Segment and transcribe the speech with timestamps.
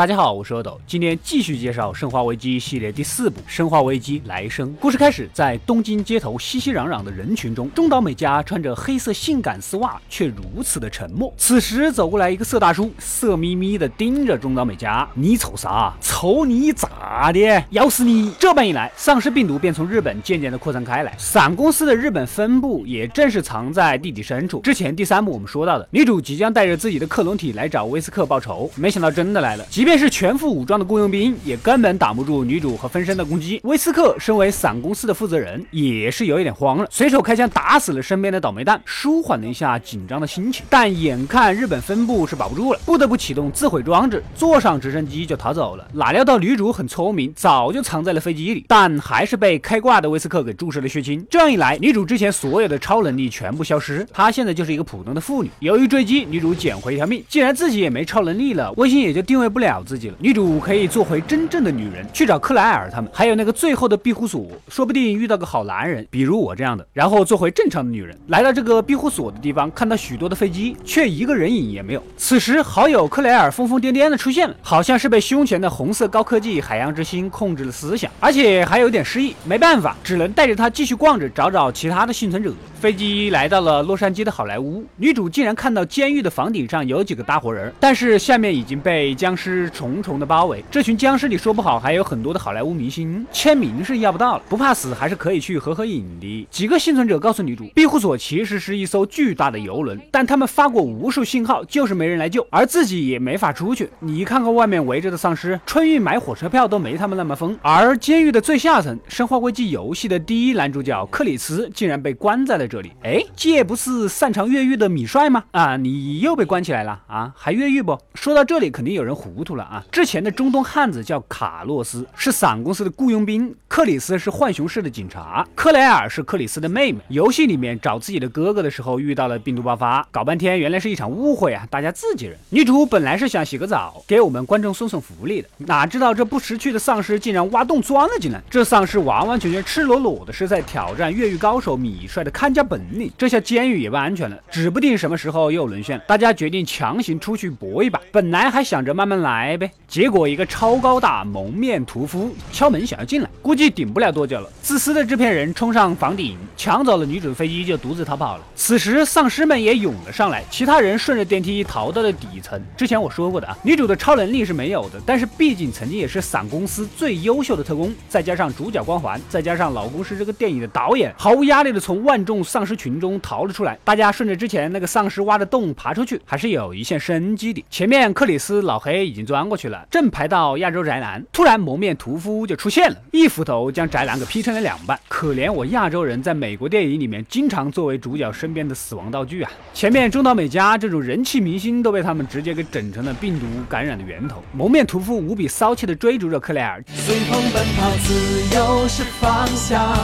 [0.00, 4.66] 大家好，我是阿斗，今天继续介绍《生化危机》系列第四部《生化危机：来生》。
[4.76, 11.30] 故事开始，在东京街头熙熙攘攘的人群中，中岛美嘉穿着黑色性感丝袜，却如此的沉默。
[11.36, 15.94] 此时走过来一个色大叔，色眯眯的盯着中岛美嘉：“你瞅啥？
[16.00, 17.62] 瞅你咋的？
[17.72, 21.14] 咬死你！”这般一来，丧尸病毒便从日本渐渐的扩散开来。
[21.18, 24.60] 伞公司的日本分部也正是藏在地底深处。
[24.60, 29.66] 之前第三部我们说到的，女主即将带着自己的克隆体来找威斯克报仇，没想到真的来了。
[29.68, 33.60] 即便便是全副武装的雇佣兵，也根本挡不住女主和分身的攻击。
[33.64, 40.64] 威斯克身为伞公司的负责人，也是有一点慌了，随手开枪打死了身边的倒霉蛋，舒缓了一下紧张的心情。
[40.70, 45.84] 但眼看日本分部是保不住了，不得不启动自毁装置，坐上直升机就逃走了。
[45.92, 51.26] 哪料到女主很聪明，早就藏在了飞机里，但还是被开挂的威斯克给注射了血清。
[51.28, 55.50] 这样一来，女主之前所有的超能力全部消失，她现在就是一个普通的妇女。
[55.58, 57.24] 由于追击，女主捡回一条命。
[57.28, 60.14] 既然自己也没超能力了，卫星也就定位不了自己了。
[60.18, 68.16] 女主可以做回真正的女人，去找克莱尔他们，还有那个最后的庇护所，说不定遇到个好男人，比如我这样的，然后做回正常的女人。
[68.28, 72.02] 来到这个庇护所的地方，看到许多的飞机，却一个人影也没有。
[72.16, 79.34] 此时，好友克莱尔疯疯癫癫的出现了，好像是被胸前的红色高科技海洋之心控制了思想，而且还有点失忆。
[79.44, 82.52] 没办法，只能带着他继续逛着，找找其他的幸存者。
[82.80, 90.64] 飞机来到了洛杉矶的好莱坞，女主竟然看到监狱的房顶上有几个大活人，但是下面已经被僵尸 重重的包围。
[90.70, 94.42] 这群僵尸里说不好还有很多的好莱坞明星，签名是要不到了。
[94.48, 96.46] 不怕死还是可以去合合影的。
[96.50, 103.88] 几个幸存者告诉女主，庇护所其实是一艘巨大的游轮，但他们发过无数信号，就是没人来救，而自己也没法出去。
[104.00, 107.56] 你看看外面围着的丧尸，春运买火车票都没他们那么疯。
[107.62, 112.92] 而监狱的最下层，《生化危机》游戏的第一男主角克里斯竟然被关在了这里。
[113.02, 115.44] 哎，这不是擅长越狱的米帅吗？
[115.52, 117.32] 啊，你又被关起来了啊？
[117.36, 117.98] 还越狱不？
[118.14, 119.84] 说到这里，肯定有人糊涂了啊！
[119.90, 126.98] 之前的中东汉子叫卡洛斯，是伞公司的雇佣兵；克里斯是浣熊市的警察；克莱尔是克里斯的妹妹。
[127.06, 131.64] 游戏里面找自己的哥哥的时候遇到了病毒爆发，搞半天原来是一场误会啊！
[131.70, 132.36] 大家自己人。
[132.50, 138.42] 女主本来是想洗个澡，给我们观众送送福利的，哪知道这不识趣的丧尸竟然挖洞钻了进来。
[138.50, 143.08] 这丧尸完完全全赤裸裸的是在挑战越狱高手米帅的看家本领。
[143.16, 146.00] 这下监狱也不安全了，指不定什么时候又沦陷。
[146.08, 148.00] 大家决定强行出去搏一把。
[148.10, 154.48] 本来还想着慢慢来呗，结果一个超高大蒙面屠夫敲门想要进来，估计顶不了多久了。
[154.62, 158.44] 自私的制片人冲上房顶，抢走了女主的飞机，就独自逃跑了。
[158.54, 162.60] 此时丧尸们也涌了上来，其他人顺着电梯逃到了底层。
[162.76, 173.78] 之前我说过的啊，女主的超能力是没有的，但是毕竟曾经也是伞公司最优秀的特工，再加上主角光环，再加上老公是这个电影的导演，毫无压力的从万众丧尸群中逃了出来。
[173.84, 177.64] 大家顺着之前那个丧尸挖的洞爬出去，还是有一线生机的。
[177.70, 185.00] 前面克里斯老黑已经钻过去了，正排到亚洲宅男，突然蒙面屠夫就出现了，一斧头 将宅男给劈成了两半。
[185.08, 189.50] 可怜我亚洲人在美国电影里面经常作为主角身边的死亡道具啊！
[189.72, 194.42] 前面中岛美嘉这种人气明星都被他们直接给整成了病毒感染的源头。
[194.52, 199.96] 蒙面屠夫无比骚气的追逐着克莱尔，随风奔跑，自由是方向。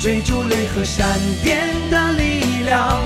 [0.00, 3.00] 追逐雷和闪电的力量，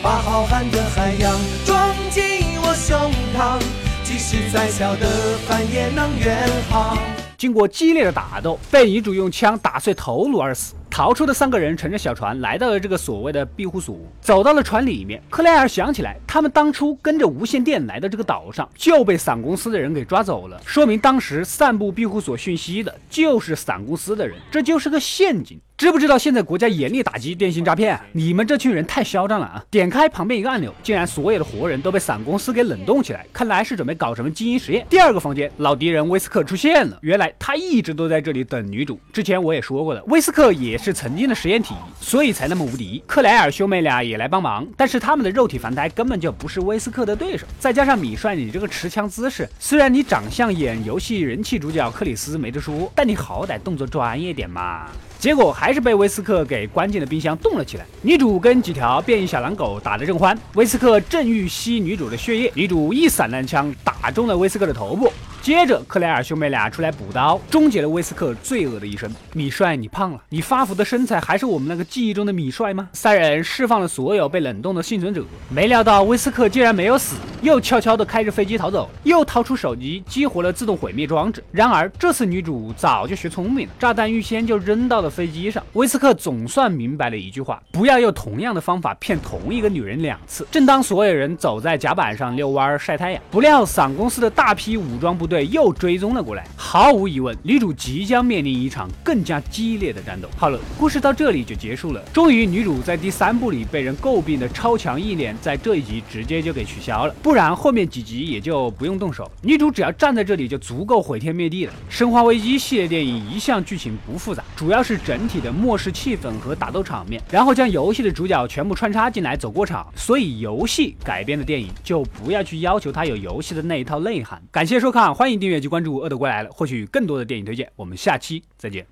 [0.00, 2.22] 把浩瀚的海洋装进
[2.62, 3.60] 我胸膛，
[4.04, 5.08] 即使再小的
[5.48, 6.96] 帆也能远航。
[7.36, 10.74] 经过激烈的打斗，被女主用枪打碎头颅而死。
[10.88, 15.22] 逃出的三个人乘着小船来到了这个所谓的庇护所，走到了船里面。
[15.28, 25.60] 克莱尔想起来，他们当初跟着无线电来到这个岛上，就被伞公司的人给抓走了，说明当时散布庇护所讯息的就是伞公司的人，这就是个陷阱。
[25.78, 28.00] 知不知道现在国家严厉打击电信诈骗？
[28.12, 29.62] 你们这群人太嚣张了啊！
[29.70, 34.86] 点开旁边一个按钮，竟然所有的活人都被伞公司给冷冻起来，看来是准备搞什么基因实验。
[34.88, 38.98] 第二个房间，老敌人威斯克出现了，原来他一直都在这里等女主。
[39.12, 43.04] 之前我也说过的，威斯克也是曾经的实验体，所以才那么无敌。
[43.06, 47.46] 克莱尔兄妹俩也来帮忙，但是他们的肉体凡胎根本就不是威斯克的对手。
[47.60, 54.86] 再加上米帅你这个持枪姿势，虽然你长相演游戏人气主角克里斯没得说，但你好歹动作专业点嘛。
[55.18, 57.84] 结果还还是被威斯克给关进了冰箱，冻了起来。
[58.00, 65.12] 女主跟几条变异小狼狗打得正欢，威斯克正欲吸女主的血液，女主一散弹枪打中了威斯克的头部。
[65.42, 69.12] 接着，克莱尔兄妹俩出来补刀，终结了威斯克罪恶的一生。
[69.32, 72.88] 米帅，你胖了，你发福的身材还是我们那个记忆中的米帅吗？
[72.92, 81.44] 三人释放了所有被冷冻的幸存者，没料到威斯克竟然没有死，又悄悄地开着飞机逃走，又掏出手机激活了自动毁灭装置。
[81.52, 85.62] 然而这次女主早就学聪明了，炸弹预先就扔到了飞机上。
[85.74, 90.48] 威斯克总算明白了一句话：不要用同样的方法骗同一个女人两次。
[90.50, 95.26] 正当所有人走在甲板上遛弯晒太阳，不料伞公司的大批武装部。
[95.26, 96.46] 队又追踪了过来。
[96.56, 100.28] 毫无疑问，女主即将面临一场更加激烈的战斗。
[100.36, 102.00] 好了，故事到这里就结束了。
[102.12, 107.14] 终于，女主在第三部里被人诟病的超强意念，在这一集直接就给取消了。
[107.26, 111.72] 不然后面几集也就不用动手，女主只要站在这里就足够毁天灭地了。
[111.88, 119.84] 生化危机系列电影一向剧情不复杂，主要是整体的末世气氛和打斗场面，然后将游戏的主角全部穿插进来走过场。
[119.96, 124.40] 所以游戏改编的电影就不要去要求它有游戏的那一套内涵。
[124.52, 127.68] 感谢收看，欢迎订阅及关注《恶的归来了》，获取更多的电影推荐。
[127.74, 128.86] 我们下期再见。